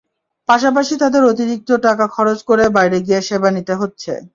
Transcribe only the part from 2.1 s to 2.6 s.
খরচ